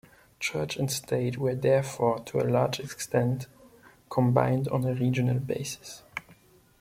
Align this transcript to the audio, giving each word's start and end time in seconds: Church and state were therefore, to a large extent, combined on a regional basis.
Church 0.39 0.77
and 0.77 0.89
state 0.91 1.37
were 1.37 1.53
therefore, 1.53 2.21
to 2.21 2.39
a 2.39 2.49
large 2.49 2.79
extent, 2.79 3.45
combined 4.09 4.67
on 4.69 4.83
a 4.83 4.95
regional 4.95 5.37
basis. 5.37 6.01